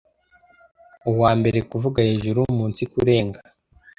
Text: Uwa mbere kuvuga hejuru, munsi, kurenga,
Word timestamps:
Uwa 1.11 1.31
mbere 1.39 1.59
kuvuga 1.69 1.97
hejuru, 2.07 2.41
munsi, 2.57 2.81
kurenga, 2.93 3.39